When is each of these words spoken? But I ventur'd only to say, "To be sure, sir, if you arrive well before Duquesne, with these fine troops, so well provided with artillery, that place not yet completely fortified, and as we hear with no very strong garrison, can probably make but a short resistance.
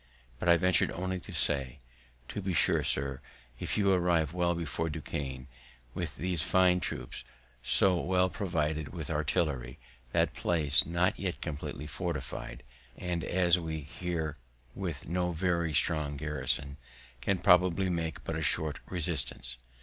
But 0.39 0.49
I 0.49 0.57
ventur'd 0.57 0.89
only 0.89 1.19
to 1.19 1.31
say, 1.31 1.77
"To 2.29 2.41
be 2.41 2.53
sure, 2.53 2.83
sir, 2.83 3.21
if 3.59 3.77
you 3.77 3.91
arrive 3.91 4.33
well 4.33 4.55
before 4.55 4.89
Duquesne, 4.89 5.45
with 5.93 6.15
these 6.15 6.41
fine 6.41 6.79
troops, 6.79 7.23
so 7.61 7.99
well 8.01 8.27
provided 8.27 8.95
with 8.95 9.11
artillery, 9.11 9.77
that 10.11 10.33
place 10.33 10.87
not 10.87 11.19
yet 11.19 11.39
completely 11.39 11.85
fortified, 11.85 12.63
and 12.97 13.23
as 13.23 13.59
we 13.59 13.81
hear 13.81 14.37
with 14.73 15.07
no 15.07 15.33
very 15.33 15.71
strong 15.71 16.17
garrison, 16.17 16.77
can 17.21 17.37
probably 17.37 17.87
make 17.87 18.23
but 18.23 18.35
a 18.35 18.41
short 18.41 18.79
resistance. 18.87 19.57